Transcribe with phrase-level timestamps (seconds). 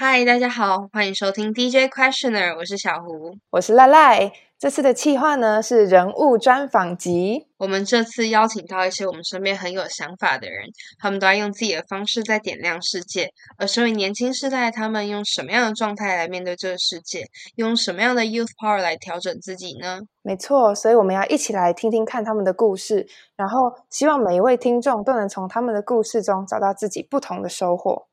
[0.00, 4.30] 嗨，大家好，欢迎收听 DJ Questioner，我是小胡，我是赖赖。
[4.56, 7.48] 这次的企划呢是人物专访集。
[7.56, 10.68] 我们这次邀请到一些我们身边很有想法的人，
[11.00, 13.28] 他们都在用自己的方式在点亮世界。
[13.56, 17.24] 而身为年轻世代，他们用什么样的状态来面对这个世界？
[17.56, 19.98] 用什么样的 youth power 来调整自己呢？
[20.22, 23.04] 没错，所以我们要一起来听听看他们的故事，
[23.36, 28.06] 然后希望每一位听众都能从他们的故事中找到自己不同的收获。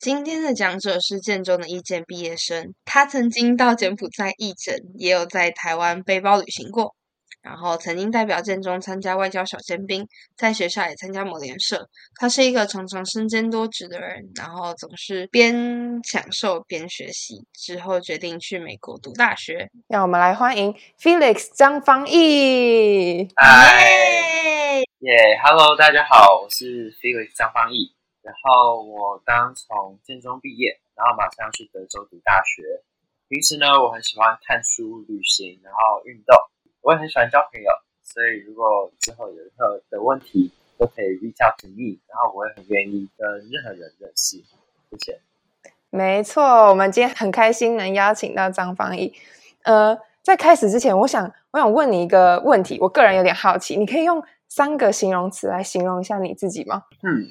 [0.00, 6.94] 今天的讲者是建中的义建毕业生，他曾经到柬埔寨义诊，也有在台湾背包旅行过，
[7.42, 10.08] 然后曾经代表建中参加外交小尖兵，
[10.38, 11.86] 在学校也参加某联社。
[12.18, 15.54] 他是一个常常身兼多职的人，然后总是边
[16.02, 17.34] 享受边学习。
[17.52, 19.68] 之后决定去美国读大学。
[19.86, 23.28] 让我们来欢迎 Felix 张方毅。
[23.36, 23.84] 嗨，
[25.00, 27.94] 耶，Hello，大家好，我是 Felix 张方毅。
[28.22, 32.82] 然后我刚从建中毕业，然后马上去德州读大学。
[33.28, 36.36] 平时呢，我很喜欢看书、旅行，然后运动。
[36.82, 37.70] 我也很喜欢交朋友，
[38.02, 44.38] 所以如果之后有任何的问题，都可以 reach out to me，然后我也很愿意跟任何人认识。
[44.90, 45.20] 谢谢。
[45.90, 49.14] 没错，我们今天很开心能邀请到张方毅。
[49.62, 56.84] 呃，在开始之前，我想我想问你一个问题，我个人有点好奇，你可以用三个形容词来形容一下你自己吗？
[57.02, 57.28] 嗯。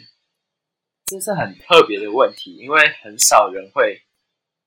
[1.09, 4.03] 这是很特别的问题，因为很少人会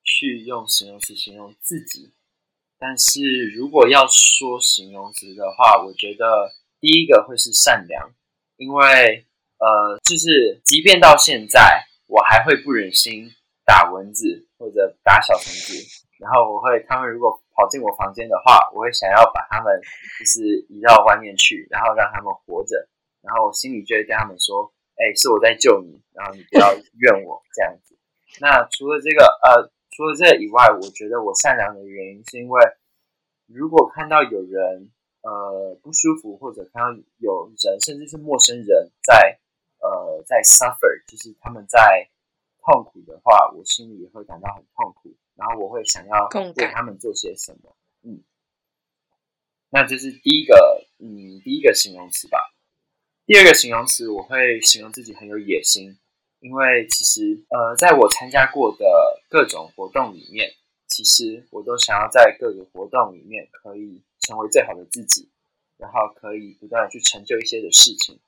[0.03, 2.13] 去用形容词形容自己。
[2.81, 8.11] 但是如果要说形容词的话，我觉得第一个会是善良，
[8.57, 9.25] 因为
[9.59, 13.31] 呃，就是即便到现在，我还会不忍心
[13.65, 15.75] 打蚊子或者打小虫子。
[16.19, 19.81] 然后我会，他们如果跑进我房间的话，我会想要把他们
[20.19, 22.89] 就是移到外面去，然后让他们活着。
[23.23, 24.75] 然后我心里就会跟他们说。
[25.03, 27.99] 哎，是我在救你，然后你不要 怨我这样子。
[28.41, 32.63] 那除了这个，呃，除了这个以外，我觉得我善良的原因是因为，
[33.47, 34.93] 如果看到有人
[35.23, 39.41] 呃不舒服，或者看到有人甚至是陌生人在
[39.81, 42.09] 呃在 suffer，就是他们在
[42.63, 47.77] 痛苦的话，我心里也会感到很痛苦，然后我会想要为他们做些什么。
[48.05, 48.23] 嗯，
[49.69, 52.52] 那这是第一个，嗯，第一个形容词吧。
[53.25, 55.97] 第二个形容词，我会形容自己很有野心，
[56.41, 60.53] 因为其实，呃，在我参加过的各种活动里面，
[60.89, 65.31] 其实我都想要在各个活动里面可以成为最好的自己，
[65.79, 68.19] 然后可以不断的去成就一些的事情。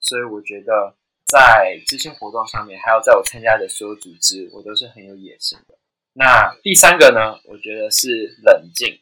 [0.00, 5.78] 所以我觉得，在这些活动上面，还有在我参加的所有组织，我都是很有野心的。
[6.14, 9.00] 那第三个呢，我觉得是冷静，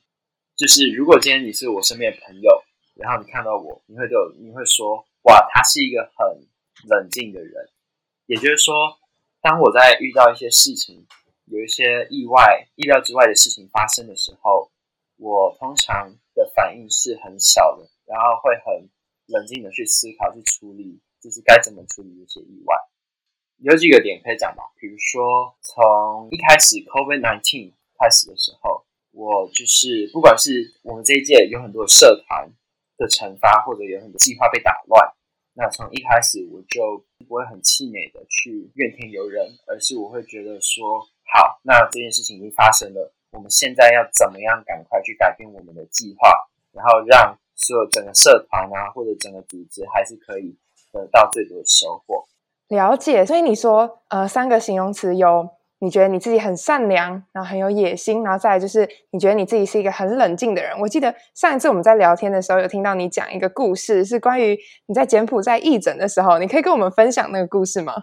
[0.54, 2.62] 就是如果今天你是我身边的朋友，
[2.94, 5.06] 然后你看到我，你会对我，你会说。
[5.22, 6.48] 哇，他是一个很
[6.88, 7.68] 冷静的人，
[8.24, 8.98] 也就是说，
[9.42, 11.06] 当我在遇到一些事情，
[11.44, 14.70] 有一些意外、意料之外的事情发生的时候，
[15.18, 18.88] 我通常的反应是很小的，然后会很
[19.26, 22.74] 冷静的去思考、去处理，就是该怎么处理这些意外。
[23.58, 32.50] 有几个点可以讲吧，比如说从一开始 COVID nineteen 开始的时候，我就是不管是我们这一届有很多社团。
[33.00, 35.10] 的惩罚或者有很多计划被打乱，
[35.54, 41.00] 那从一开始我就不会很气馁的去怨天尤人，而是我会觉得说，
[41.32, 46.28] 好，那这件事情已经发生了，我们现在要怎么样赶快去改变我们的计划，
[46.72, 50.54] 然后让所有整个社团啊或者整个组织还是可以
[50.92, 52.26] 得到最多的收获。
[52.68, 55.48] 了解，所以你说呃三个形容词有。
[55.82, 60.78] 你觉得你自己很善良，然后很有野心，然后再来就是你觉得你自己是一个很冷静的人。
[60.78, 67.94] 我记得上一次我们在聊天的时候，有听到你讲一个故事，是关于你在柬埔寨义诊的时候，你可以跟我们分享那个故事吗？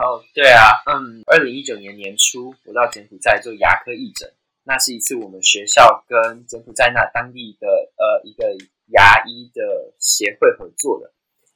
[0.00, 4.32] 哦，对啊，嗯，二零一九年年初，我到柬埔寨做牙科义诊，
[4.64, 8.48] 那是一次我们学校跟柬埔寨那当地的呃一个
[8.86, 11.12] 牙医的协会合作的。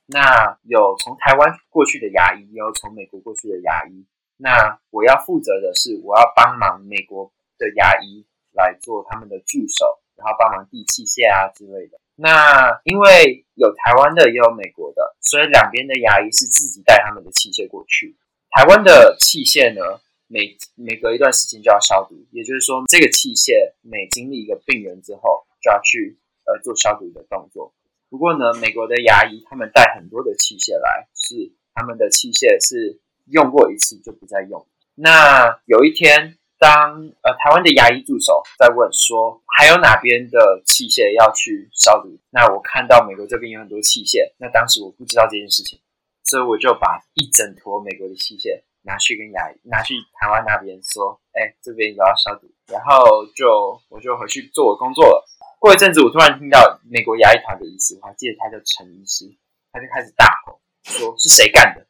[0.06, 4.04] 那有从台湾过去的牙医，也有从美国过去的牙医。
[4.36, 12.00] 那我要负责的是，我要帮忙美国的牙医来做他们的助手，然后帮忙递器械啊之类的。
[12.16, 18.16] 那因为有台湾的，也有美国的，所以两边的牙医是自己带他们的器械过去。
[18.50, 27.72] 台湾的器械呢，每每隔一段时间就要消毒，也就是说，这个器械每经历一个病人之后，就要去呃做消毒的动作。
[28.10, 33.00] 不过呢，美国的牙医他们带很多的器械来，是他们的器械是。
[33.26, 34.66] 用过一次就不再用。
[34.94, 45.80] 那有一天，当呃台湾的牙医助手在问说还有哪边的器械要去消毒，那我看到美国这边有很多器械，那当时我不知道这件事情，
[46.22, 55.26] 所以我就把一整坨美国的器械拿去跟牙医拿去台湾那边说，哎，这边也要消毒，然后就我就回去做我工作了。
[55.58, 59.24] 过一阵子，我突然听到美国牙医团的医师，我还记得他叫陈医师，
[59.72, 61.86] 他就开始大吼说是谁干的，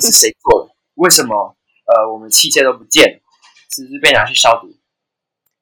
[0.00, 1.56] 是谁做的，为什么
[1.86, 3.18] 呃我们器械都不见了？
[3.74, 4.68] 是不是被拿去消毒？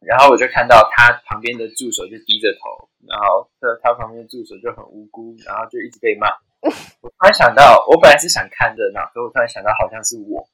[0.00, 6.26] 然后我就看到他旁边的助手就低着头，然后他他旁边的助手就很无辜，然后就一直被骂。
[7.00, 10.48] 我突然想到，我本来是想看热闹，可我突然想到好像是我，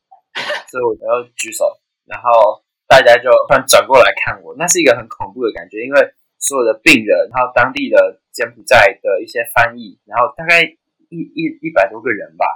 [0.69, 1.64] 所以我就举手，
[2.05, 12.46] 然后大家就突然转过来看我，那是一个很恐怖的感觉，因为所有的病人，然后当地的柬埔寨的一些翻译，然后大概一一一百多个人吧，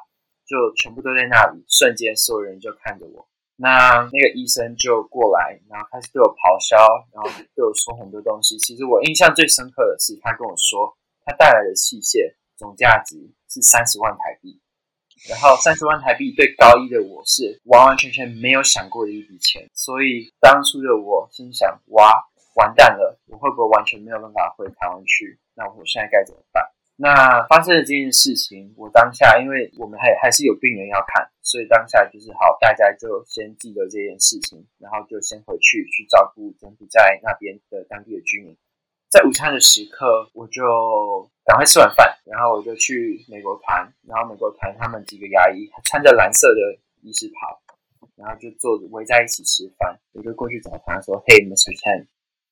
[0.50, 3.25] 就全部都在那里，瞬间所有人就看着我。
[3.55, 6.76] 那那个医生就过来，然后开始对我咆哮，
[7.14, 8.58] 然后对我说很多东西。
[8.58, 13.14] 其实我印象最深刻的是，他跟我说他带来的器械总价值
[13.49, 14.58] 是三十万台币，
[15.29, 19.70] 然后三十万台币对高一的我是完完全全没有想过的一笔钱。
[19.73, 22.26] 所以当初的我心想：哇，
[22.56, 25.38] 完蛋了，我会不会完全没有办法回台湾去？
[25.55, 26.64] 那我现在该怎么办？
[27.02, 38.55] 那发生了这件事情，我当下因为我们还还是有病人要看，所以当下就是好，大家就先记得这件事情，然后就先回去去照顾柬埔寨那边的当地的居民。
[39.08, 40.61] 在午餐的时刻，我就
[41.43, 47.62] 赶快吃完饭，然后我就去美国团，然后美国团他们几个牙医穿着蓝色的医师袍，
[48.14, 51.73] 然后就坐围在一起吃饭，我就过去找他说：“Hey, Mr.
[51.81, 52.06] Chen，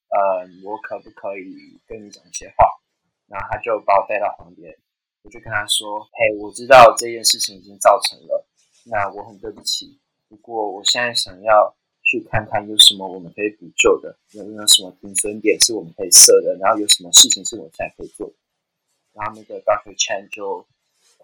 [0.09, 2.65] 呃，我可不可以跟你讲一些话？”
[3.29, 4.75] 然后他就把我带到旁边，
[5.23, 8.47] 我就跟他说：“嘿，我知道这件事情已经造成了，
[8.87, 10.01] 那我很对不起。
[10.29, 18.33] 不过我现在想要去看看有什么我们可以补救的，有没有什么停损点是我们可以设的，然后有什么事情是我现在可以做。”
[19.13, 20.67] 然后那个 Doctor Chan 就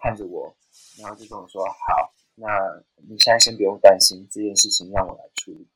[0.01, 0.55] 看着我，
[0.99, 2.47] 然后就跟我说：“好，那
[3.07, 5.67] 你现在先不用担心这件事情，让我来处理。”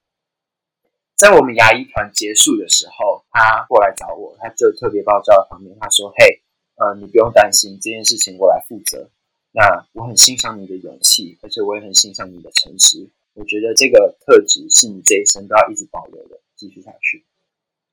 [1.19, 6.41] 在我们牙医团结束的时候，他过来找我，他就特别把我叫到旁边，他说：“嘿，
[6.77, 9.09] 呃，你不用担心这件事情，我来负责。
[9.51, 13.09] 那我很欣赏你的勇气，而且我也很欣赏你的诚实。
[13.33, 17.25] 我觉得这个特质是你这一生都要一直保留的，继续下去。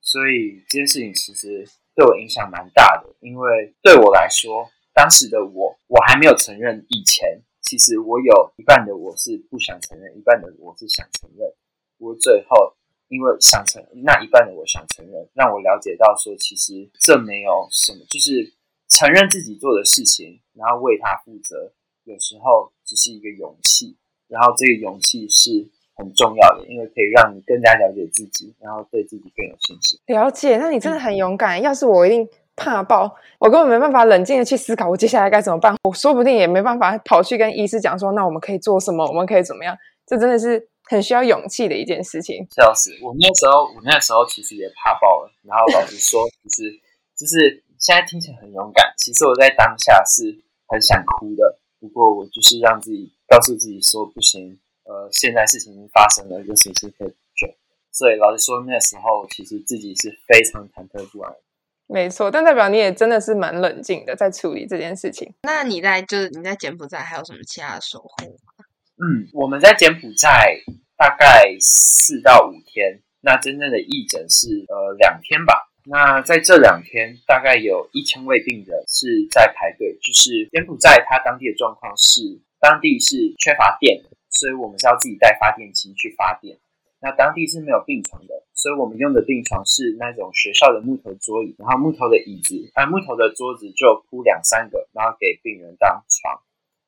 [0.00, 11.52] 所以这件事情其实对我影响蛮大的，因为对我来说，当时的我，我还没有承认以前，其实我有一半的我是不想承认，一半的我是想承认。
[11.98, 12.75] 我最后。
[13.08, 18.52] 因为想承那一半的我想承认，让我了解到说，其实这没有什么，就是
[18.88, 21.72] 承认自己做的事情，然后为他负责，
[22.04, 30.00] 有时候只是一个勇气，然后这个勇气是很重要的，因为可以让你更加了解自己，然后对自己更有信心。
[30.06, 31.62] 了解，那你真的很勇敢。
[31.62, 39.76] 要是我一定怕爆，我根本没办法冷静的去思考我接下来该怎么办，我说不定也没办法跑去跟医师讲说，那我们可以做什么，我们可以怎么样？
[40.04, 40.68] 这真的是。
[40.88, 42.46] 很需要勇气的一件事情。
[42.50, 42.90] 笑死！
[43.02, 45.32] 我那时候，我那时候其实也怕爆了。
[45.42, 46.70] 然后老师说，其实
[47.16, 48.94] 就是现在听起来很勇敢。
[48.96, 51.58] 其实我在当下是很想哭的。
[51.78, 57.48] 不过我就是让自己告诉自己说，不行，呃，现在事情已经发生了，有什么事可以做。
[57.92, 61.34] 所以老师说，那时候其实自己是非常忐忑不安。
[61.86, 65.32] 没错，但代表你也真的是蛮冷静的，在处理这件事情。
[65.42, 68.55] 那你在就是你在柬埔寨还有什么其他的收获吗？
[68.98, 70.56] 嗯，我们在柬埔寨
[70.96, 75.68] 大概四到五天，那真正的义诊是呃两天吧。
[75.84, 79.96] 那在这两天，大概有一千位病人是在排队。
[80.02, 86.58] 就是柬埔寨它当地的状况是，当地是缺乏电，所以我们是要自己带发电机去发电。
[86.98, 96.40] 那当地是没有病床的，所以我们用的病床是那种学校的木头桌椅，然后木头的椅子，啊木头的桌子就铺两三个，然后给病人当床。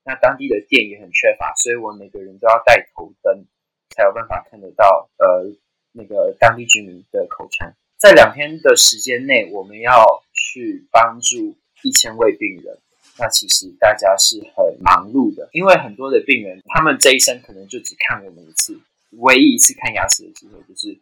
[0.09, 3.45] 那当地的电也很缺乏，所以我每个人都要带头灯，
[3.91, 5.53] 才有办法看得到呃
[5.93, 7.71] 那个当地居民的口腔。
[7.99, 12.79] 在两天的时间内，我们要去帮助一千位病人。
[13.19, 20.99] 那其实大家是很忙碌的，因为很多的病人，他们这一生可能就只看我们一次，唯一一次看牙齿的机会就是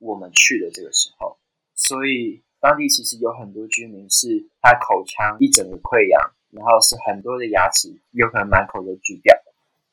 [0.00, 1.38] 我们去的这个时候。
[1.74, 6.34] 所以当地其实有很多居民是他口腔一整个溃疡。
[6.50, 9.34] 然后是很多的牙齿有可能满口都锯掉。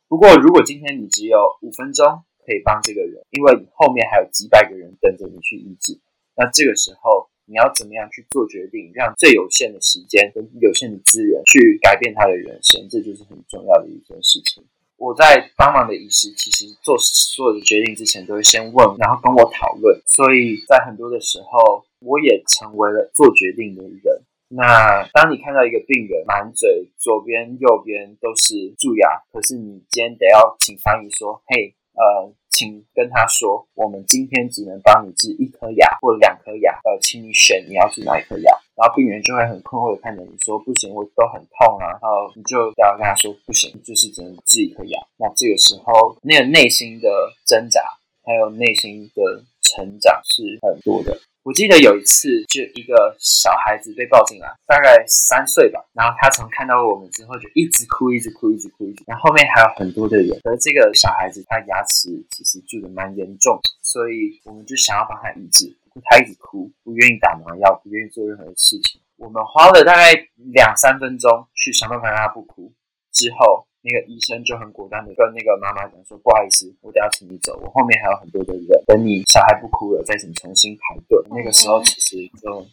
[0.07, 5.99] 不过，如果今天你只有五分钟可以帮这个人，因为你后面还有几百个人等着你去医治，
[6.35, 14.63] 那这个时候你要怎么样去做决定，让最有限的时间跟有限的资源去改变他的人生，这就是很重要的一件事情。
[14.95, 20.01] 我在帮忙的医师，其实做所有的决定之前，都会先问，然后跟我讨论。
[20.07, 24.23] 所以在很多的时候，我也成为了做决定的人。
[24.49, 47.09] 那当你看到一个病人满嘴左边右边都是蛀牙，可是你今天得要请翻译说：“嘿，呃，请跟他说，我们今天只能帮你治一颗牙或两颗牙，呃，请你选你要治哪一颗牙。”然后病人就会很困惑的看着你说：“不行，我都很痛啊。”然后你就要跟他说：“不行，就是只能治一颗牙。”那这个时候，那个内心的
[47.45, 47.81] 挣扎
[48.23, 51.19] 还有内心的成长是很多的。
[51.47, 55.79] 我记得有一次，就一个小孩子被抱进来，大概三岁吧。
[55.93, 59.05] 然后他从看到我们之后，就一直哭，一直哭，一直哭，一直。
[59.07, 65.73] 然后后面还有很多的人，而这个小孩子他牙齿其实蛀的蛮严重，所以我们就想要帮他医治。
[66.03, 68.99] 他一直哭，不愿意打麻药，不愿意做任何的事情。
[69.15, 70.11] 我们花了大概
[70.51, 72.73] 两三分钟去想办法让他不哭，
[73.13, 73.65] 之后。
[73.87, 79.23] 那个医生就很果断的跟那个妈妈讲说：“不好意思，我得要请你走，我后面还有很多的人等你。
[79.23, 82.67] 小孩不哭了，再请重新排队。”那个时候其实就，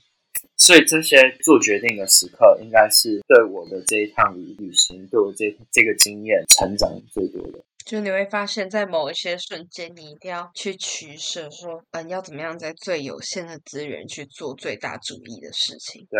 [0.56, 7.62] 所以这些做决定的时刻，应该是对我的这一趟旅旅行，对我这这个经验成长最多的。
[7.86, 16.06] 就你会发现在某一些瞬间，你一定要去取舍，说嗯，要怎么样在最有限的资源去做最大主意的事情。
[16.10, 16.18] 对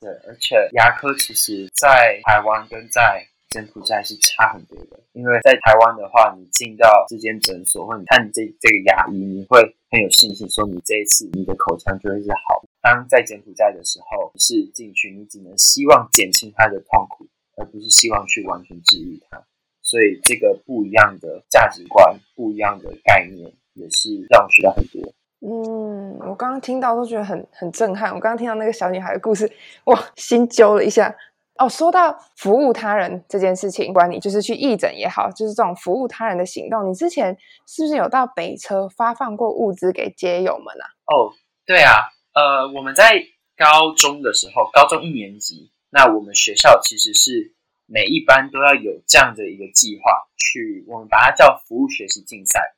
[0.00, 3.24] 对，而且牙科其实，在台湾跟在
[3.54, 9.60] 柬埔寨是差很多的，因为在台湾的话，你进到这间诊所，或你看这这个牙医，你会
[9.92, 12.64] 很有信心，说你这一次你的口腔就会是好。
[12.82, 19.40] 当在柬埔寨的时候，是进去，你只能希望减轻他的痛苦，而不是希望去完全治愈他。
[19.82, 25.00] 所以这个不一样的价值观，不一样的概念，也是让我学到很多。
[25.46, 28.12] 嗯，我刚刚听到都觉得很很震撼。
[28.12, 29.48] 我刚刚听到那个小女孩的故事，
[29.84, 31.14] 哇，心揪了一下。
[31.56, 40.84] 哦，说到服务他人这件事情，不管你就是去义诊也好，就是这种服务他人的行动，你之前是不是有到北车发放过物资给街友们啊？
[41.06, 41.30] 哦，
[41.64, 41.92] 对啊，
[42.34, 43.22] 呃，我们在
[43.56, 47.54] 高中的时候，高中一年级，那我们学校其实是
[47.86, 52.74] 每一班都要有这样的一个计划，去我们把它叫服务学习竞赛。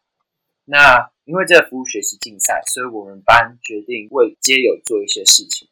[0.66, 5.68] 那因为这个服务学习竞赛，所以我们班决定为街友做一些事情。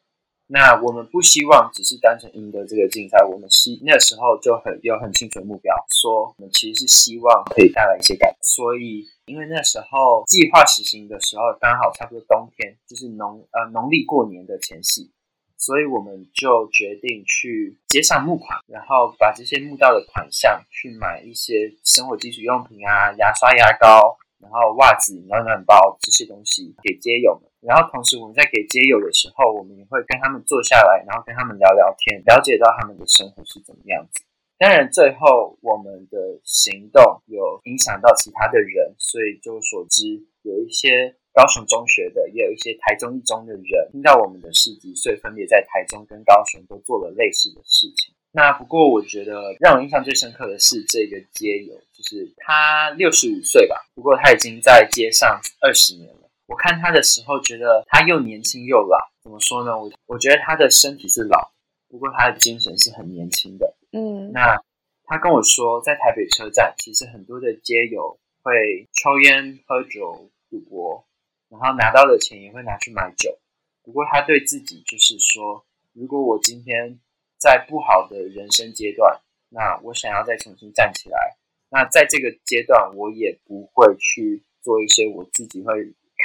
[0.47, 8.37] 那我们不希望只是单纯赢得这个竞赛，我们希那时候就很有很清楚的目标，说我们其实是希望可以带来一些改变。
[8.41, 15.11] 所以，因为那时候计划实行的时候刚好差不多冬天，就是农呃农历过年的前夕，
[15.57, 24.17] 所以我们就决定去街上募款，然后把这些募到的款项去买一些生活基础用品啊，牙刷、牙膏。
[24.37, 34.23] 然后袜子、暖暖包这些东西给街友们，然后同时我们在给街友的时候，我们也会跟他们坐下来，然后跟他们聊聊天，了解到他们的生活是怎么样子。
[34.57, 40.05] 当然，最后我们的行动有影响到其他的人，所以就所知
[40.43, 48.15] 有一些高雄中学的，也有一些台中一中的人听到我们的事迹，所以分别在台中跟高雄都做了类似的事情。
[48.31, 56.29] 那不过，我觉得让我印象最深刻的是这个街友，就是他六十五岁吧，不过他已经在街上二十年了。
[56.47, 58.97] 我看他的时候，觉得他又年轻又老。
[59.23, 59.77] 怎么说呢？
[59.77, 61.51] 我我觉得他的身体是老，
[61.89, 63.75] 不过他的精神是很年轻的。
[63.91, 64.61] 嗯，那
[65.05, 71.03] 他跟我说，在台北车站，其实很多的街友会抽烟、喝酒、赌博，
[71.49, 73.37] 然后拿到的钱也会拿去买酒。
[73.83, 76.99] 不过他对自己就是说，如果我今天
[77.37, 81.37] 在不好的人生阶段，那我想要再重新站起来。
[81.69, 85.73] 那在这个阶段，我也不会去做一些我自己会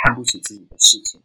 [0.03, 1.23] 看不起自己的事情。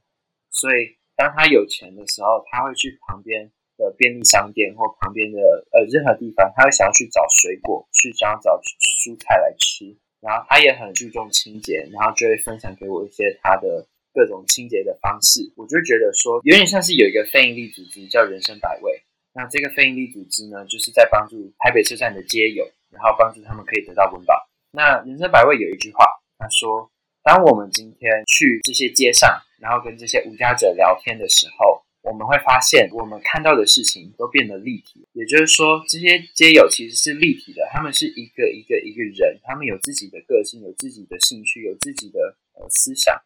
[0.51, 5.39] 所以，当他有钱的时候，他会去旁边的便利商店或旁边的
[5.71, 8.59] 呃任何地方，他会想要去找水果，去想要找
[9.03, 9.95] 蔬菜来吃。
[10.21, 15.53] 然后，他也很注重清洁，然后就会分享给我一些他的各种清洁的方式。
[15.55, 19.03] 我就觉得说，有点像是有一个非营利组织叫人生百味。
[19.33, 24.49] 那这个非营利组织呢，就是在帮助台北车站的街友，然后帮助他们可以得到温饱。
[24.71, 26.05] 那人生百味有一句话，
[26.37, 26.89] 他说：
[27.25, 35.07] 当我们今天去这些街上，然后跟这些无家者聊天的时候，我们会发现，我们看到的事情都变得立体。
[35.13, 43.19] 也就是说，这些街友其实是立体的，他们是一个一个一个人，他们有自己的个性，有自己的兴趣，有自己的呃思想。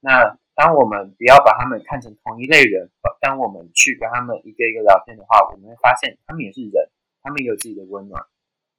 [0.00, 2.88] 那当我们不要把他们看成同一类人，
[3.20, 6.88] 当我们去跟他们一个一个聊天的话，我们会发现他们也是人，
[7.22, 8.24] 他们也有自己的温暖。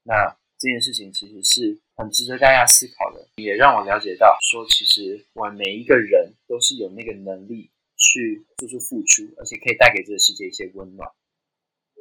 [0.02, 11.10] 那这件事情其实是很值得大家思考的，也让我了解到，说其实我们每一个人都是有那个能力去做出付出，而且可以带给这个世界一些温暖。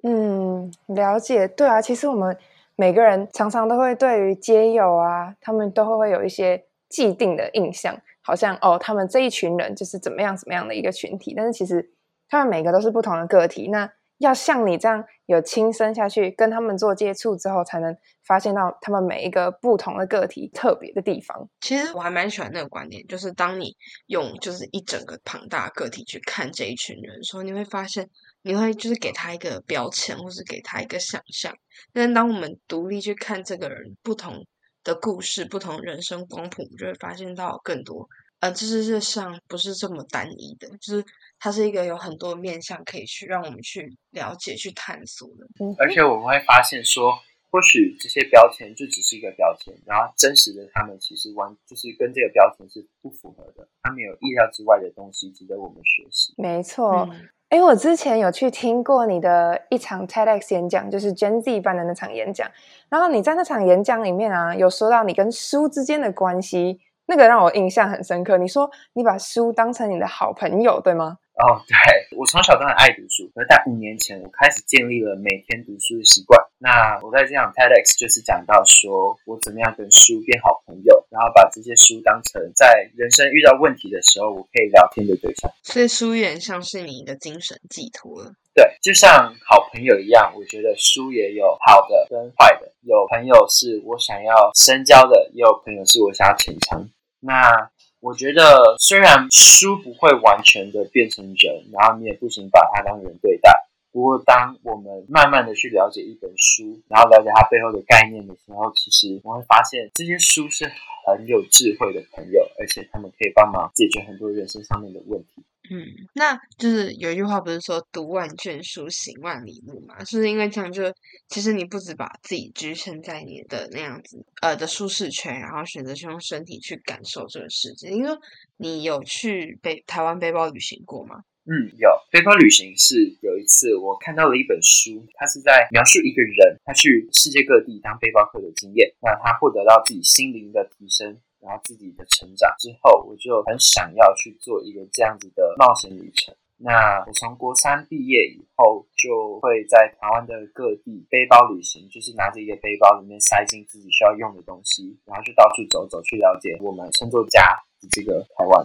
[0.03, 1.47] 嗯，了解。
[1.47, 2.37] 对啊，其实我们
[2.75, 11.93] 每个人常常都会对于街友啊，他们都会会有一些既定的印象，好像哦，他们这一群人就是怎么样怎么样的一个群体，但是其实
[12.29, 13.69] 他们每个都是不同的个体。
[13.69, 13.93] 那
[14.23, 21.49] 要像你这样有亲身下去跟他们做接触之后，才能发现到他们每一个不同的个体特别的地方。
[21.61, 23.77] 其实我还蛮喜欢那个观点，就是当你
[24.07, 28.09] 用就是一整个庞大个体去看这一群人的时候，你会发现
[28.43, 31.53] 你会就是给他一个标签，或是给他一个想象。
[31.93, 34.47] 但当我们独立去看这个人不同
[34.85, 38.09] 的故事、不同人生光谱，就会发现到更多。
[38.43, 41.05] 呃，这世界上不是这么单一的，就是
[41.39, 45.47] 它是一个有很多面向可以去让我们去了解、去探索的。
[45.79, 47.13] 而且我们会发现说，
[47.53, 56.35] 或许这些标签就只是一个标签，然后真实的他们其实完就是跟这个标签是不符合的，他们有意料之外的东西值得我们学习。
[56.37, 57.09] 没错，
[57.49, 62.51] 哎，我之前有去听过你的一场 TEDx 演讲，就是 Gen Z 办的那场演讲，
[62.89, 66.81] 然后你在那场演讲里面啊，有说到你跟书之间的关系。
[67.07, 68.39] 那个让我印象很深刻。
[68.39, 71.19] 你说你把书当成你的好朋友，对吗？
[71.35, 73.31] 哦，对，我从小都很爱读书。
[73.35, 76.39] 而在五年前，我开始建立了每天读书的习惯。
[76.63, 85.51] 那我在这场 TEDx 就是讲到说我怎么样跟书变好朋友，然后把这些书当成在人生遇到问题的时候我可以聊天的对象。
[85.65, 88.33] 所以书有点像是你的精神寄托了。
[88.55, 92.71] 对，就像好朋友一样，我觉得书也有好的跟坏的。
[92.83, 96.89] 有朋友是我想要深交的，也有朋友是我想要逞强。
[97.19, 103.52] 那我觉得，虽然书不会完全的变成人，然后你也不行把它当人对待。
[103.93, 110.65] 不过，当我们慢慢的去了解一本书，然后了解它背后的概念的时候，其实我会发现这些书是
[111.07, 115.45] 很有智慧的朋友，而且他们可以帮忙解决很多人生上面的问题。
[115.71, 120.03] 嗯，那就是有一句话不是说“读万卷书，行万里路”嘛？
[120.05, 120.83] 是因为这样，就
[121.29, 127.89] 其实你不止把自己局限在你的那样子呃的舒适圈，然后选择去用身体去感受这个世界。
[127.89, 128.11] 因为
[128.57, 131.23] 你有去背台湾背包旅行过吗？
[131.45, 141.19] 嗯，有背包旅行是有一次我看到了一本书，它是在描述一个人他去世界各地当背包客的经验，那他获得到自己心灵的提升。
[141.43, 146.33] 然后自己的成长之后，我就很想要去做一个这样子的冒险旅程。
[146.57, 158.65] 那我从国三毕业以后，就会在台湾的各地背包旅行，就是拿着一个背包，里面塞进自己需要用的东西，然后就到处走走，去了解我们称作家的这个台湾。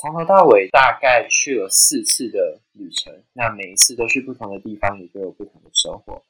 [0.00, 6.24] 从头到尾大概去了四次的旅程，那每一次都去不同的地方，也都有不同的收获。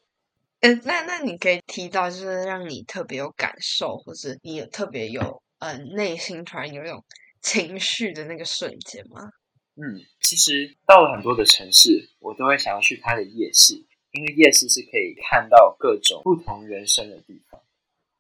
[0.59, 5.41] 嗯，那那你可以提到，就是让你特别有感受，或是你有特别有。
[5.61, 7.05] 嗯，内心突然有一种
[7.41, 9.31] 情绪的那个瞬间吗？
[9.77, 13.75] 嗯，其实到了很多的城市，我都会想要去它的夜市，
[14.11, 17.61] 因为夜市是可以看到各种不同人生的地方。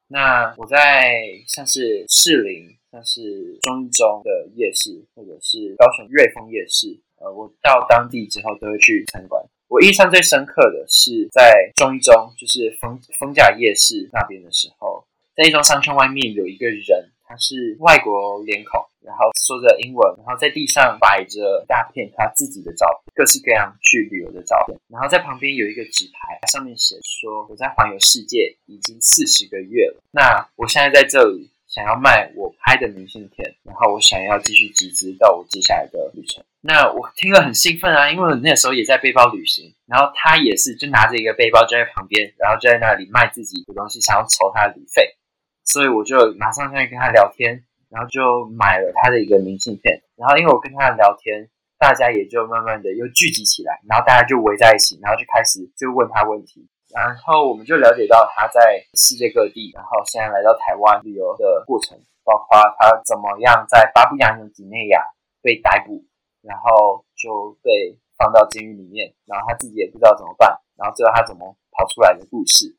[0.07, 9.45] 那我在像是士林、像是中一中的夜市，或者是高雄瑞丰夜市，呃，我到当地之后都会去参观。
[9.69, 15.05] 我印象最深刻的是在中一中，就是丰丰甲夜市那边的时候，
[15.37, 17.11] 在一中商圈外面有一个人。
[17.31, 24.77] 他是外国脸孔，然后说着英文，然后在地上摆着大片他自己的照片，各式各样去旅游的照片。
[24.89, 30.03] 然后在旁边有一个纸牌，上面写说：“我在环游世界已经四十个月了。
[30.11, 45.17] 那我现在在这里想要卖我拍的明信片，然后我想要继续集资到我接下来的旅程。”那我听了很兴奋啊，因为我那时候也在背包旅行，然后他也是就拿着一个背包就在旁边，然后就在那里卖自己的东西，想要筹他的旅费。
[45.65, 50.03] 所以我就马上上去跟他聊天，然后就买了他的一个明信片。
[50.17, 56.69] 然后因为我跟他聊天，大家也就慢慢的又聚集起来，然后大家就围在一起，然后就开始就问他问题。
[56.93, 65.03] 然后我们就了解到他在世界各地，然后现在来到台湾旅游的过程，包括他怎么样在巴布亚纽几内亚
[65.43, 66.05] 被逮捕，
[66.43, 72.77] 然后就被放到监狱里面，然后他自己也不知道怎么办，然后最后他怎么跑出来的故事。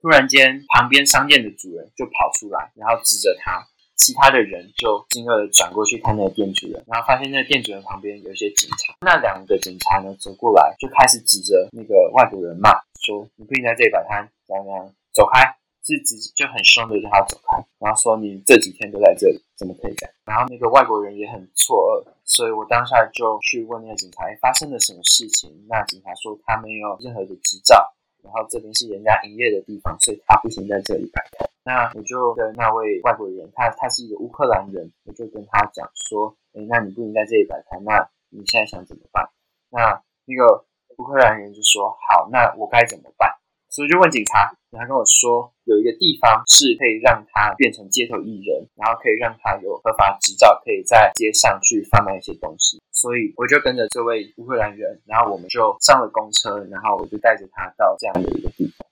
[0.00, 8.94] 突然间，旁边商店的主人就跑出来，然后指着他，其他的人就惊愕的转过去看那个店主人，然后发现那个店主人旁边有一些警察。
[9.00, 12.70] 那两个警察呢走过来，就开始指着那个外国人骂，
[13.06, 15.46] 说：“你不应该在这里摆摊，怎样怎样，走开！”
[15.86, 25.64] 是指就很凶的叫他走开，然后说：“你这几天都在这里，怎么可以这样？”然后那个外国人也很错愕，所以我当下就去问那个警察发生了什么事情。
[25.68, 27.92] 那警察说他没有任何的执照。
[28.24, 31.48] 然后这边是人家营业的地方，所以他不行在这里摆摊。
[31.62, 39.30] 那我就跟那位外国人，他他是一个乌克兰人，我就跟他讲说：“哎，那你不能在这里摆摊，那你现在想怎么办？”
[39.70, 40.64] 那那个
[40.98, 43.30] 乌克兰人就说：“好，那我该怎么办？”
[43.68, 52.80] 所以就问警察，他跟我说有一个地方是可以让他变成街头艺人，然后可以让他有合法执照，可以在街上去贩卖一些东西。
[52.90, 58.86] 所以我就跟着这位乌克兰人，然后我们就上了公车，然后我就带着他到这样的一个地方。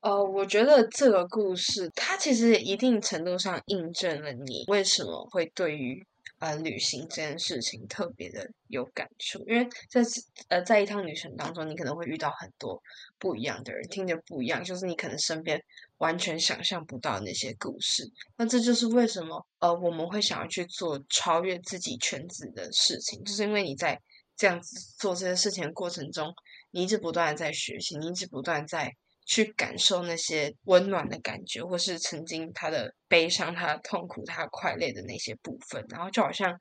[0.00, 6.04] 呃，我觉得这个故事它其实一定程度上印证了你为什么会对于。
[6.38, 10.02] 呃，旅行这件事情特别的有感触，因为在
[10.48, 12.82] 呃在一趟旅程当中，你可能会遇到很多
[13.18, 15.58] 不一样的人，听着不一样，就是你可能身边
[15.96, 18.06] 完全想象不到那些故事。
[18.36, 23.98] 那这就是为什么呃我们会想要去做超越自己圈子的事情，就是因为你在
[24.36, 26.30] 这样子做这些事情的过程中，
[26.70, 28.92] 你一直不断的在学习，你一直不断在。
[29.26, 36.56] 去感受那些温暖的感觉，或是曾经他的悲伤、他的痛苦、他快乐的那些部分，然后就好像，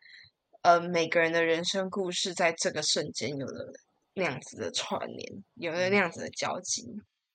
[0.63, 3.71] 呃，每个人的人生故事在这个瞬间有了
[4.15, 6.83] 那样子的串联，有了那样子的交集。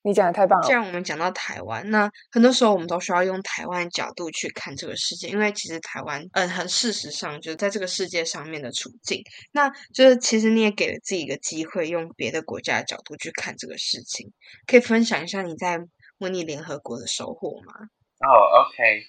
[0.03, 0.65] 你讲的太棒了。
[0.65, 14.31] 既然我们讲到台湾，那很多时候我们都需要用台湾角度去看这个世界，因为其实台湾，嗯，很事实上就是在这个世界上面的处境，那就是其实你也给了自己一个机会，用别的国家的角度去看这个事情。
[14.65, 15.79] 可以分享一下你在
[16.17, 17.73] 模拟联合国的收获吗？
[18.19, 18.29] 哦
[18.61, 19.03] ，OK，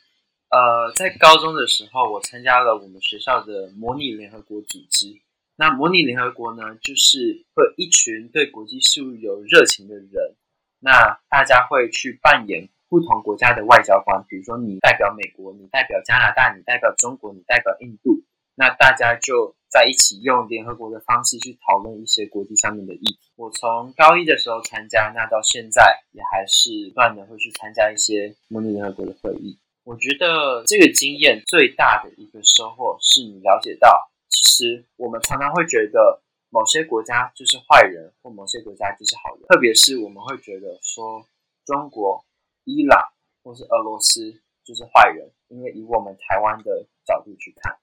[0.51, 5.21] 呃，在高中的时候，我参加了我们学校的模拟联合国组织。
[5.57, 10.37] 那模拟联合国呢，就是会一群对国际事务有热情的人。
[10.85, 18.25] 那大家会去扮演不同国家的外交官，比如说你代表美国，你代表加拿大，你代表中国，你代表印度。
[18.57, 23.31] 那大家就在一起用联合国的方式去讨论一些国际上面的议题。
[23.37, 29.57] 我从高一的时候参加，那到现在也还是不断的会去参加一些模拟联合国的会议。
[29.85, 36.22] 我觉得这个经验最大的一个收获是你了解到，其实我们常常会觉得。
[36.53, 39.43] 某些国家就是坏人，或某些国家就是好人。
[39.49, 41.25] 特别是我们会觉得说，
[41.65, 42.23] 中国、
[42.65, 43.09] 伊朗
[43.43, 47.79] 或是俄罗斯就是坏人，因为以我们台湾的角度去看，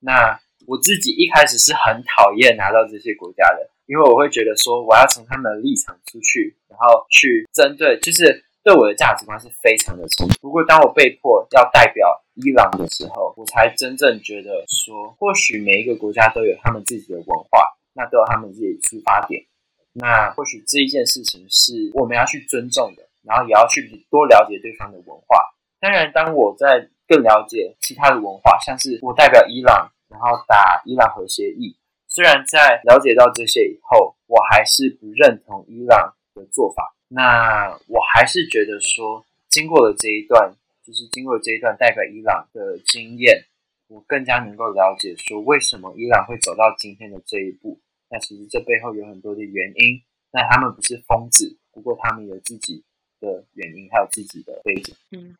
[0.00, 10.34] 那我自己一开始是很讨厌拿到这些国家的，因为我会觉得说，我要从他们的立场出去，然后去针对，就是对我的价值观是非常的冲突。
[10.40, 17.74] 不过当我被迫要代表伊朗的时候，我才真正觉得说，或许每一个国家都有他们自己的文化。
[17.98, 19.44] 那都有他们自己的出发点，
[19.92, 25.52] 那或许这一件事情是我们要去尊重的，然后也要去多了解对方的文化。
[25.80, 36.94] 当然，当我在更了解其他的文化，像是我代表伊朗，然后打伊朗核协议，虽然在了解到这些以后，我还是不认同伊朗的做法。
[37.08, 40.54] 那我还是觉得说，经过了这一段，
[40.86, 43.44] 就是经过这一段代表伊朗的经验，
[43.88, 47.80] 我更加能够了解说，为什么伊朗会走到今天的这一步。
[48.10, 52.82] 那其实这背后有很多的原因，那他们不是疯子，不过他们有自己
[53.20, 54.94] 的原因，还有自己的背景。
[55.10, 55.36] 嗯，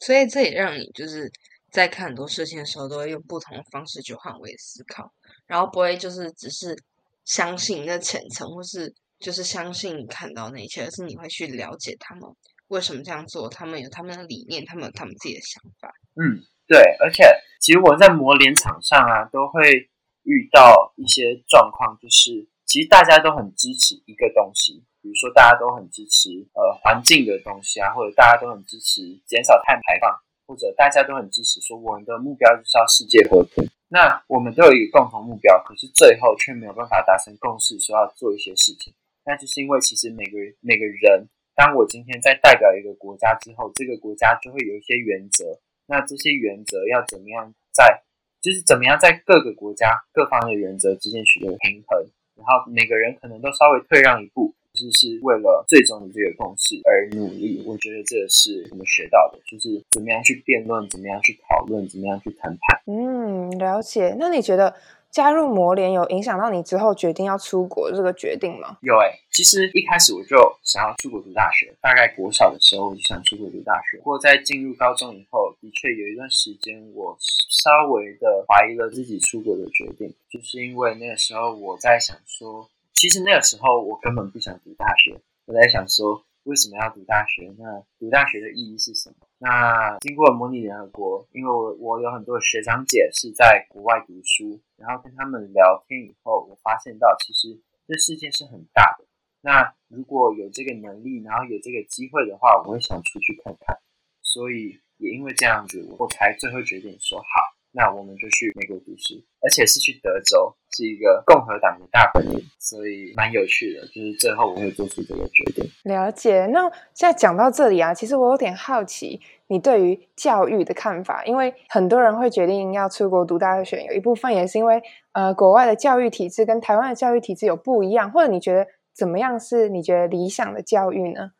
[0.00, 1.30] 所以这也让你就是
[1.70, 5.12] 在看很多事情的时候，都会用不同的方式去换位思考，
[5.46, 6.76] 然后不会就是只是
[7.24, 12.28] 相信那浅层，或是就是相信你看到那一切，而是你会去了解他们
[12.66, 15.88] 为什么这样做，他们有他们的理念，他们有他们自己的想法。
[16.16, 17.24] 嗯，对，而且
[17.60, 19.88] 其实我在磨联场上啊，都会。
[20.24, 30.10] 遇到一些状况，就是其实大家都很支持一个东西，比如说大家都很支持呃环境的东西啊，或者大家都很支持减少碳排放，
[30.46, 33.68] 或者大家都很支持说我们的目标就是要世界和平。
[33.88, 38.94] 那我们都有一个共同目标，可是最后却没有办法达成共识，说要做一些事情。
[39.24, 48.02] 那就是因为其实每个每个人，当我今天在代表一个国家之后，这个国家就会有一些原则，那这些原则要怎么样在？
[48.42, 57.62] 就是怎么样在各个国家各方的原则之间取得平衡，然后每个人可能都稍微退让一步，就是是为了最终的这个共识而努力。
[57.64, 62.82] 我觉得这是我们学到的，就是怎么样去辩论，怎么样去讨论，怎么样去谈判。
[62.86, 64.16] 嗯，了解。
[64.18, 64.74] 那你觉得？
[65.12, 68.78] 加入魔联有影响到你之后决定要出国这个决定吗？
[68.80, 73.98] 有诶，其实一开始我就想要出国读大学，大概国小的时候我就想出国读大学。
[73.98, 86.24] 不过在进入高中以后，的确有一段时间我稍微的怀疑了自己出国的决定，就是因为那个时候我在想说，其实那个时候我根本不想读大学，我在想说。
[86.44, 87.54] 为什么要读大学？
[87.56, 89.14] 那读大学的意义是什么？
[89.44, 99.04] 那经过模拟联合国，因为我我有很多学长姐是在国外读书，然后跟他们聊天以后，我发现到其实这世界是很大的。
[99.40, 103.76] 那如果有这个能力，然后有这个机会的话，我会想出去看看。
[104.22, 107.26] 所以也因为这样子，我才最后决定说好，
[107.74, 113.80] 那我们就去美国读书，而且是去德州，是一个共和党的大本营，所以蛮有趣的。
[113.86, 115.64] 就是最后我会做出这个决定。
[115.84, 116.46] 了解。
[116.46, 124.82] 那现在讲到这里啊，其实我有点好奇你对于教育的看法，因为很多人会决定要出国读大学，有一部分也是因为
[125.12, 131.32] 呃国外的教育体制跟台湾的教育体制有不一样，或者你觉得怎么样是你觉得理想的教育呢？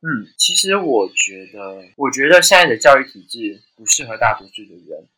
[0.00, 5.08] 嗯，其实我觉得，我觉得现在的教育体制不适合大多数的人，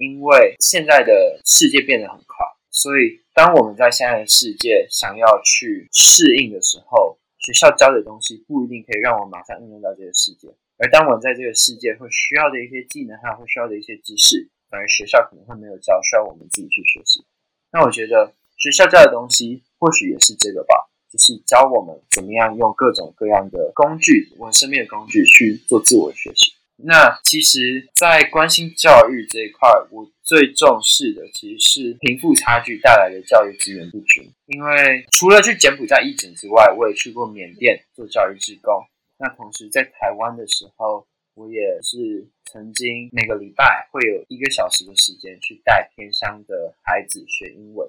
[0.00, 10.48] 因为现在的世界变得很快，所以当我们在现在的世界想要去适应的时候，学校教的东西不一定可以让我马上应用到这个世界。
[10.78, 17.22] 而当我们在这个世界会需要的一些技能，还会需要的一些知识，反而学校可能会没有教，需要我们自己去学习。
[17.70, 20.88] 那我觉得学校教的东西或许也是这个吧。
[21.12, 26.52] 就是教我们怎么样用各种各样的工具，我们身边的工具去做自我学习。
[26.84, 34.30] 那其实，在关心教育这一块，我最重视的其实是贫富差距带来的教育资源不均。
[34.46, 38.84] 因为除了去柬埔寨义诊之外，我也去过缅甸做教育志工。
[39.18, 47.88] 那同时在台湾的时候，我也是曾经每个礼拜会有一个小时的时间去带偏乡的孩子学英文。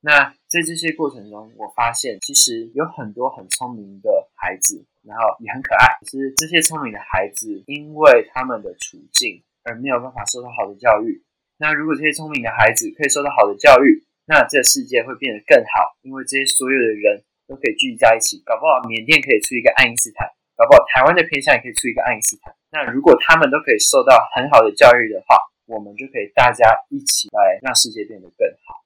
[0.00, 5.96] 那在这些过程中，我发现其实有很多很聪明的孩子，然后也很可爱。
[6.04, 11.24] 可是这些聪明的孩子，因为他们的处境而没有办法受到好的教育。
[11.56, 18.42] 那如果这些聪明的孩子可以受到好的教育，那这个世界会变得更好，因为这些所有的人都可以聚集在一起。
[18.44, 22.54] 搞不好缅甸可以出一个爱因斯坦，搞不好台湾的偏向也可以出一个爱因斯坦。
[22.70, 28.77] 那如果他们都可以受到很好的教育的话，我们就可以大家一起来让世界变得更好。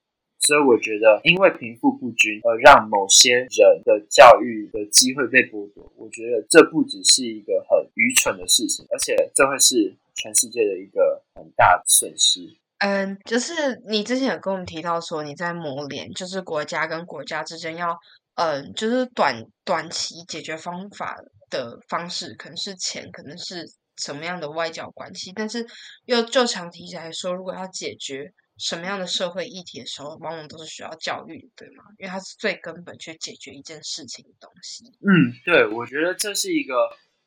[0.44, 12.40] 所以我觉得，因为贫富不均而让某些人的教育的机会被剥夺，我觉得这不只是一个很愚蠢的事情，而且这会是全世界的一个很大的损失。
[12.78, 17.96] 嗯，就是你之前有跟我们提到说，你在磨练，就是国家跟国家之间要，
[18.34, 21.16] 嗯，就是短短期解决方法
[21.50, 23.64] 的方式，可能是钱，可能是
[23.96, 25.64] 什么样的外交关系，但是
[26.06, 28.32] 又就长期来说，如果要解决。
[28.62, 31.82] 什么样的社会议题的时候，往往都是需要教育，对吗？
[31.98, 34.84] 因为它是最根本去解决一件事情的东西。
[35.00, 36.74] 嗯，对，我觉得这是一个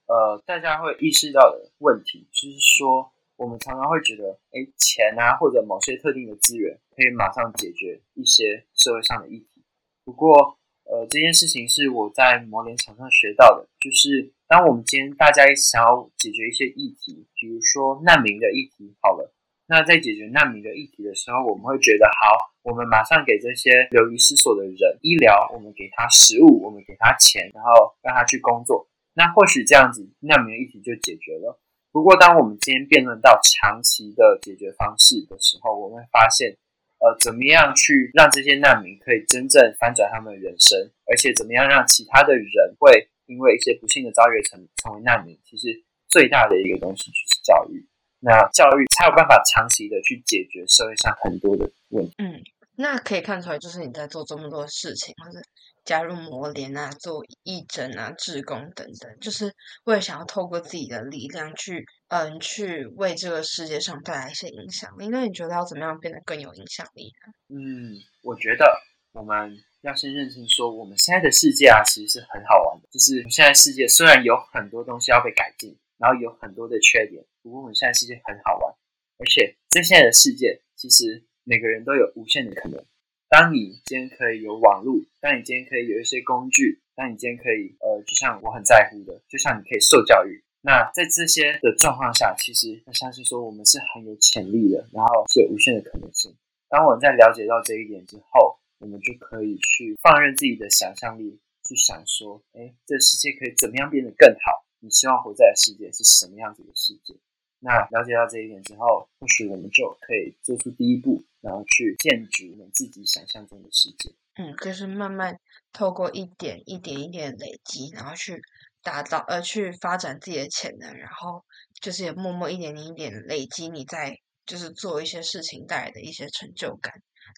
[0.07, 9.61] 呃，大家会意识到的问题，就是说，我们常常会觉得，哎，钱啊，或者某些特定的资源，可以马上解决一些社会上的议题。
[10.05, 19.34] 不过，呃，这件事情是我在磨练场上学到的，就是当我们今天大家想要解决一些议题，比如说难民的议题，好了。
[19.67, 28.87] 那在解决难民的议题的时候，我们会觉得好，我们马上给这些流离失所的人医疗，我们给他食物，我们给他钱，然后让他去工作。
[29.15, 31.59] 那或许这样子难民的议题就解决了。
[31.91, 36.57] 不过，当我们今天辩论到长期的解决方式的时候，我们会发现，
[36.99, 47.87] 呃，怎么样去让这些难民可以真正翻转他们的人生，而且怎么样让其他的人会因为一些不幸的遭遇成成为难民，其实最大的一个东西就是教育。
[48.19, 52.13] 那教育才有办法长期的去解决社会上很多的问题。
[52.17, 52.41] 嗯，
[52.75, 55.39] 那可以看出来，就是你在做这么多事情，或者
[55.83, 65.09] 加入磨联啊、做义诊啊、志工等等，就是为了想要透过自己的力量去，嗯，去为这个世界上带来一些影响力。
[65.09, 67.33] 那你觉得要怎么样变得更有影响力呢？
[67.49, 68.65] 嗯，我觉得
[69.13, 72.87] 我们要先认清说，我们现在的世界啊，其实是很好玩的。
[72.91, 75.77] 就是现在世界虽然有很多东西要被改进。
[75.97, 78.73] 然后有很多的缺点，不过我们现在世界很好玩，
[79.19, 82.83] 而且在现在的世界，其实每个人都有无限的可能。
[83.29, 90.43] 当你今天可以有网络，当你今天可以有一些工具，当你今天可以，呃，就像我很在乎的，就像你可以受教育。
[90.61, 96.35] 那在这些的状况下，其实要相信说我们是很有潜力的，然后是有无限的可能性。
[96.67, 104.65] 当我们在了解到这一点之后，我们就可以去放任自己的想象力，去想说，哎，这世界可以怎么样变得更好。
[104.79, 107.13] 你希望活在的世界是什么样子的世界？
[107.59, 114.13] 那了解到这一点之后，或许我们就可以做出第一步，然后去建筑我们自己想象中的世界。
[114.35, 115.39] 嗯，就是慢慢
[115.71, 118.41] 透过一点一点一点累积，然后去
[118.83, 121.43] 达到呃，去发展自己的潜能，然后
[121.81, 126.93] 就是也默默一点点一点累积你在就是做一些事情带来的一些成就感。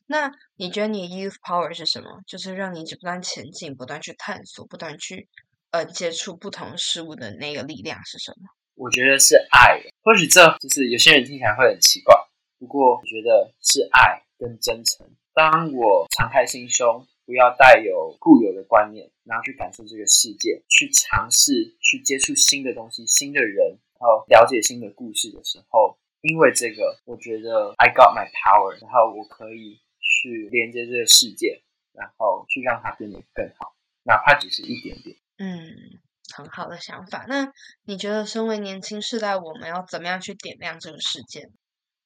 [0.08, 2.22] 那你觉得你的 youth power 是什么？
[2.26, 5.30] 就是让你一直不断前进，不断去探索，不断去。
[5.70, 8.48] 呃，接触不同事物的那个力量是什么？
[8.76, 9.82] 我觉得是爱。
[10.08, 12.16] 或许这就是有些人听起来会很奇怪，
[12.58, 15.06] 不过我觉得是爱跟真诚。
[15.34, 35.18] 当我敞开心胸，不要带有固有的观念，然后去感受这个世界，去尝试去接触新的东西、新的人，然后了解新的故事的时候，因为这个，我觉得 I got my power，然后我可以去连接这个世界，然后去让它变得更好，哪怕只是一点点。
[35.40, 36.00] 嗯，
[36.36, 37.26] 很好的想法。
[37.28, 37.52] 那
[37.86, 41.50] 你觉得，身为年轻世代，我们要怎么样去点亮这个世界？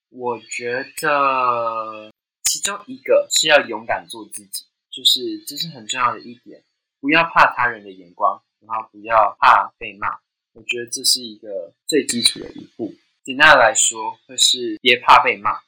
[0.09, 2.11] 我觉得
[2.43, 6.63] 其中一个是要勇敢做自己，就是这是很重要的一点，
[6.99, 10.19] 不要怕他人的眼光，然后不要怕被骂。
[10.53, 12.93] 我觉得这是一个最基础的一步。
[13.23, 15.59] 简单来说，会是别怕被骂。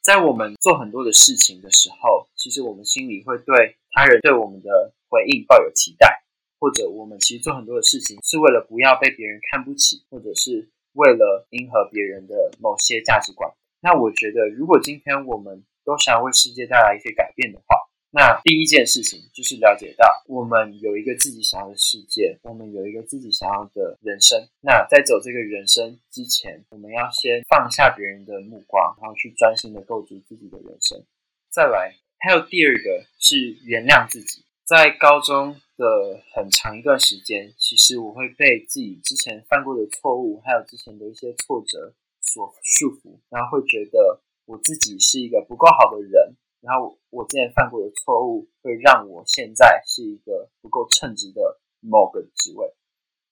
[0.00, 6.24] 在我们做很多的事情的时候，其实我们心里会对他人对我们的回应抱有期待，
[6.60, 13.50] 或者我们其实做很多的事情是为了不要被别人看不起，或者是为了迎合别人的某些价值观。
[13.80, 17.74] 那我觉得，如果今天我们都想为世界带来一些改变的话，
[18.12, 24.36] 那第一件事情就是了解到，我们有一个自己想要的世界，我们有一个自己想要的人生。
[24.60, 31.02] 那在走这个人生之前，我们要先放下别人的目光，然后去专心的构筑自己的人生。
[31.48, 34.44] 再来，还有第二个是原谅自己。
[34.70, 46.36] 在高中的很长一段时间，其实我会被自己之前犯过的错误，还有之前的一些挫折所束缚，然后会觉得我自己是一个不够好的人。
[46.60, 52.72] 然后我之前犯过的错误，会让我现在是一个不够称职的某个职位。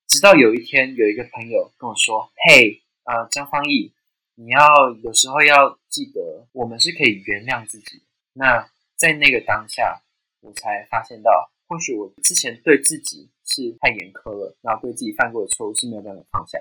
[0.09, 3.93] 直到有一天，有一个朋友跟我说：“嘿，啊，张方毅，
[4.35, 8.03] 你要有时候要记得，我们是可以原谅自己。”
[8.35, 10.03] 那在那个当下，
[10.41, 16.59] 我才发现到，或许我之前对自己是太严苛了，然后对自己犯过的错误是没有办法放下。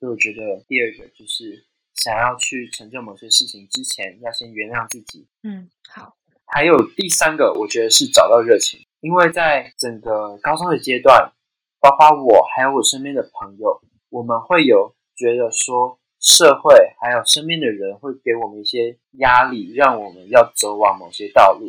[0.00, 1.66] 所以我觉得第二个就是。
[1.96, 5.28] 想要去成就某些事情之前，要先原谅自己。
[5.44, 6.16] 嗯，好。
[6.44, 11.32] 还有第三个，我觉得是找到热情，因为在整个高中的阶段，
[11.80, 21.68] 包括我还有我身边的朋友，我们会有觉得说，社会还有身边的人会给我们一些压力，让我们要走往某些道路，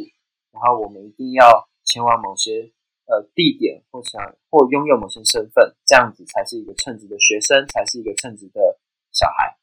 [0.56, 2.72] 然后我们一定要前往某些
[3.08, 8.80] 呃地点，或想或拥有某些身份，这样子才是一个称职的学生，才是一个称职的
[9.12, 9.58] 小孩。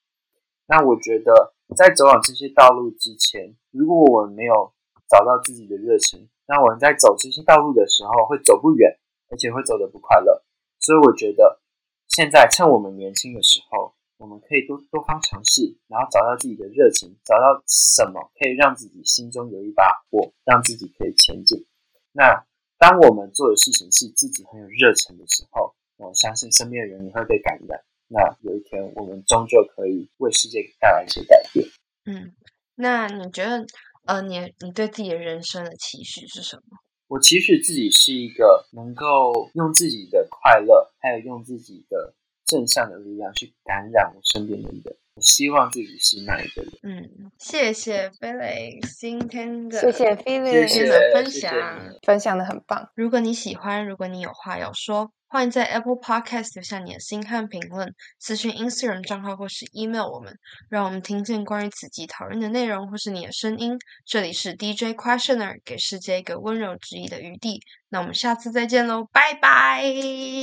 [0.66, 4.74] 那我觉得，在走往这些道路之前，如果我们没有
[5.08, 8.98] 找到自己的热情，那我们在走这些道路的时候会走不远，
[9.30, 10.44] 而且会走得不快乐。
[10.78, 11.60] 所以我觉得，
[12.08, 21.66] 现在趁我们年轻的时候，我们可以多多方尝试，然后找到自己的热情，找到什么可以让自己心中有一把火，让自己可以前进。
[22.12, 22.46] 那
[22.78, 27.82] 当我们做的事情是自己很有热忱的时候，我相信身边的人也会被感染。
[28.06, 31.66] 那有一天，我们终究可以为世界带来一些改变。
[32.04, 32.32] 嗯，
[32.76, 33.66] 那你觉得，
[34.06, 36.78] 呃，你你对自己的人生的期许是什么？
[37.08, 42.14] 我期许自己是一个能够用自己的快乐，还有用自己的
[42.52, 44.96] 正向的力量去感染我身边的人。
[45.14, 46.72] 我希望自己是那一个人。
[46.82, 51.54] 嗯，谢谢 Felix 今天的谢谢 Felix 的分享，
[52.02, 52.90] 分享的很棒。
[52.94, 55.10] 如果你喜欢，如果你有话要说。
[55.32, 60.36] 欢迎在 Apple Podcast 留下你的心和评论，私讯 Instagram 账号或是 email 我们，
[60.68, 63.78] 让我们听见关于此集讨论的内容或是你的声音。
[64.04, 67.62] 这里是 DJ Questioner，给世界一个温柔质疑的余地。
[67.88, 69.82] 那我们下次再见喽，拜拜，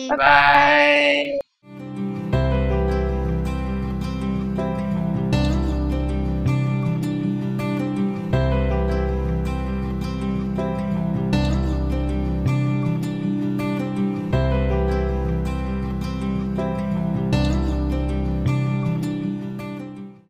[0.09, 1.48] 拜拜。